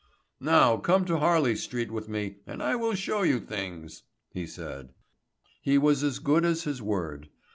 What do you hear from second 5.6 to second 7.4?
He was as good as his word.